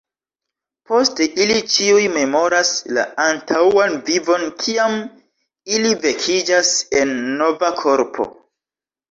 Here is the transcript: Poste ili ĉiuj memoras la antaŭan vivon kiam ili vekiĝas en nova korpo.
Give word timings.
Poste 0.91 1.25
ili 1.43 1.57
ĉiuj 1.73 2.05
memoras 2.15 2.71
la 2.99 3.03
antaŭan 3.25 3.93
vivon 4.09 4.47
kiam 4.65 4.97
ili 5.77 5.93
vekiĝas 6.09 6.73
en 7.03 7.15
nova 7.45 7.73
korpo. 7.85 8.29